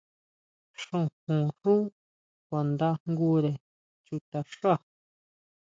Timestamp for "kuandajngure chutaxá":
2.47-4.73